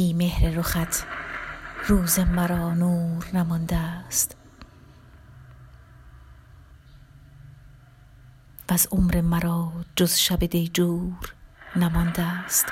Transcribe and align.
بی 0.00 0.12
مهر 0.12 0.50
رخت 0.50 1.06
روز 1.86 2.18
مرا 2.18 2.74
نور 2.74 3.26
نمانده 3.34 3.76
است. 3.76 4.36
و 8.68 8.72
از 8.72 8.88
عمر 8.92 9.20
مرا 9.20 9.72
جز 9.96 10.14
شب 10.14 10.46
دیجور 10.46 11.34
نمانده 11.76 12.22
است. 12.22 12.66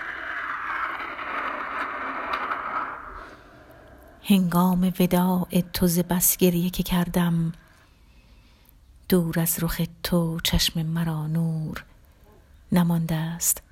هنگام 4.22 4.92
وداع 5.00 5.48
تو 5.72 5.86
ز 5.86 5.98
بس 5.98 6.36
گریه 6.36 6.70
که 6.70 6.82
کردم 6.82 7.52
دور 9.08 9.40
از 9.40 9.62
رخ 9.62 9.80
تو 10.02 10.40
چشم 10.40 10.82
مرا 10.82 11.26
نور 11.26 11.84
نمانده 12.72 13.14
است. 13.14 13.67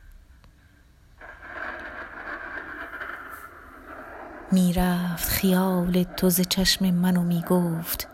می‌رفت 4.53 5.29
خیال 5.29 6.03
تو 6.03 6.31
ز 6.31 6.41
چشم 6.41 6.91
من 6.91 7.17
و 7.17 7.23
می‌گفت 7.23 8.09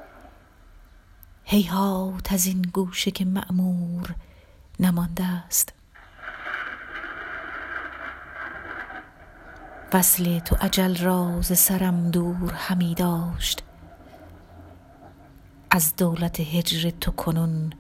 هیهات 1.45 2.33
از 2.33 2.47
این 2.47 2.63
گوشه 2.63 3.11
که 3.11 3.25
معمور 3.25 4.15
نمانده 4.81 5.25
است. 5.25 5.73
وصل 9.93 10.39
تو 10.39 10.57
اجل 10.61 10.97
را 10.97 11.43
ز 11.43 11.59
سرم 11.59 12.11
دور 12.11 12.53
همی 12.53 12.95
داشت 12.95 13.63
از 15.71 15.97
دولت 15.97 16.41
هجر 16.41 16.91
تو 16.91 17.11
کنون 17.11 17.73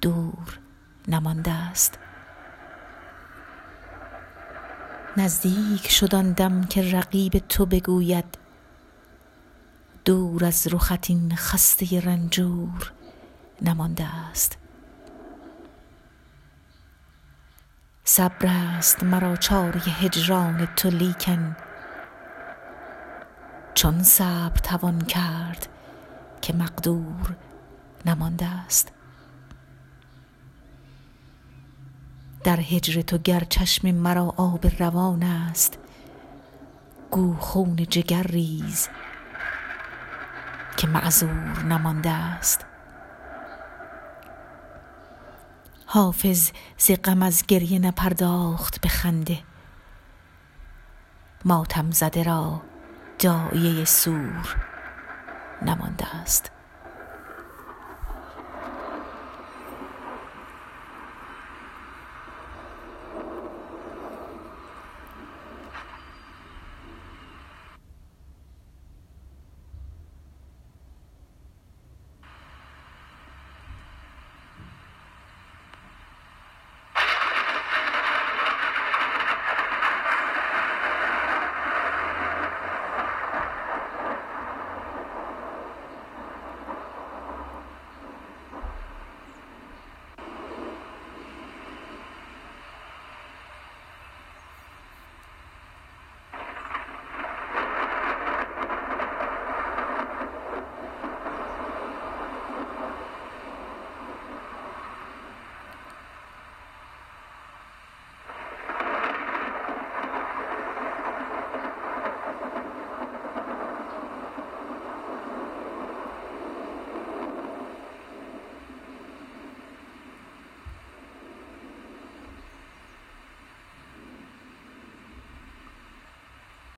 دور 0.00 0.58
نمانده 1.08 1.50
است. 1.50 1.98
نزدیک 5.16 5.90
شد 5.90 6.34
دم 6.34 6.64
که 6.64 6.92
رقیب 6.92 7.32
تو 7.32 7.66
بگوید. 7.66 8.38
دور 10.04 10.44
از 10.44 10.66
رخت 10.70 11.10
این 11.10 11.36
خسته 11.36 12.00
رنجور 12.00 12.92
نمانده 13.62 14.04
است. 14.04 14.58
صبر 18.04 18.46
است 18.46 19.02
مرا 19.02 19.36
چاره 19.36 19.80
هجران 19.80 20.66
تو 20.76 20.90
لیکن 20.90 21.56
چون 23.74 24.02
صبر 24.02 24.58
توان 24.62 25.00
کرد 25.00 25.68
که 26.42 26.52
مقدور 26.52 27.36
نمانده 28.06 28.46
است. 28.46 28.92
در 32.44 32.60
هجر 32.60 33.02
تو 33.02 33.18
گر 33.18 33.40
چشم 33.40 33.90
مرا 33.90 34.34
آب 34.36 34.66
روان 34.78 35.22
است 35.22 35.78
گو 37.10 37.34
خون 37.34 37.76
جگر 37.76 38.22
ریز 38.22 38.88
که 40.76 40.86
معذور 40.86 41.62
نمانده 41.62 42.10
است. 42.10 42.66
حافظ 45.86 46.50
ز 46.78 46.90
غم 47.04 47.22
از 47.22 47.46
گریه 47.46 47.78
نپرداخت 47.78 48.80
به 48.80 48.88
خنده 48.88 49.38
ماتم 51.44 51.90
زده 51.90 52.22
را 52.22 52.62
داعیه 53.18 53.84
سور 53.84 54.56
نمانده 55.62 56.16
است. 56.16 56.50